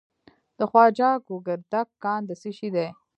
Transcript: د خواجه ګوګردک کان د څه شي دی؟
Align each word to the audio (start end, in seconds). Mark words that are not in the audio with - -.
د 0.57 0.59
خواجه 0.69 1.09
ګوګردک 1.27 1.87
کان 2.03 2.21
د 2.29 2.31
څه 2.41 2.49
شي 2.57 2.69
دی؟ 2.75 2.87